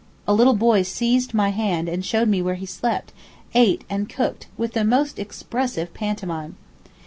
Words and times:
A 0.27 0.33
little 0.33 0.55
boy 0.55 0.81
seized 0.81 1.31
my 1.35 1.49
hand 1.49 1.87
and 1.87 2.03
showed 2.03 2.27
where 2.33 2.55
he 2.55 2.65
slept, 2.65 3.13
ate 3.53 3.83
and 3.87 4.09
cooked 4.09 4.47
with 4.57 4.73
the 4.73 4.83
most 4.83 5.19
expressive 5.19 5.93
pantomime. 5.93 6.55